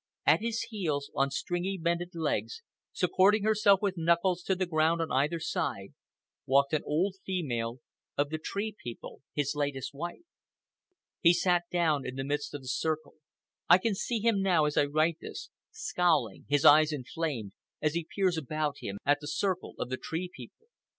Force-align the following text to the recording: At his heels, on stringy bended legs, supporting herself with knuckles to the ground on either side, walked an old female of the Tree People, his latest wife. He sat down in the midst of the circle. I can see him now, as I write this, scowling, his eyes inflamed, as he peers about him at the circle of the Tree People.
At 0.25 0.41
his 0.41 0.61
heels, 0.69 1.11
on 1.13 1.29
stringy 1.29 1.77
bended 1.77 2.15
legs, 2.15 2.63
supporting 2.91 3.43
herself 3.43 3.83
with 3.83 3.99
knuckles 3.99 4.41
to 4.45 4.55
the 4.55 4.65
ground 4.65 4.99
on 4.99 5.11
either 5.11 5.39
side, 5.39 5.93
walked 6.47 6.73
an 6.73 6.81
old 6.87 7.17
female 7.23 7.81
of 8.17 8.29
the 8.31 8.39
Tree 8.39 8.75
People, 8.83 9.21
his 9.35 9.53
latest 9.53 9.93
wife. 9.93 10.23
He 11.19 11.33
sat 11.35 11.65
down 11.71 12.03
in 12.03 12.15
the 12.15 12.23
midst 12.23 12.55
of 12.55 12.61
the 12.63 12.67
circle. 12.67 13.17
I 13.69 13.77
can 13.77 13.93
see 13.93 14.19
him 14.19 14.41
now, 14.41 14.65
as 14.65 14.75
I 14.75 14.85
write 14.85 15.19
this, 15.21 15.51
scowling, 15.69 16.45
his 16.49 16.65
eyes 16.65 16.91
inflamed, 16.91 17.51
as 17.79 17.93
he 17.93 18.07
peers 18.09 18.37
about 18.39 18.77
him 18.79 18.97
at 19.05 19.19
the 19.21 19.27
circle 19.27 19.75
of 19.77 19.89
the 19.89 19.97
Tree 19.97 20.31
People. 20.35 20.65